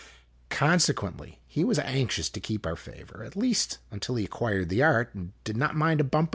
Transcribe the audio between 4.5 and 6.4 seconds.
the art, and did not mind a bump or two.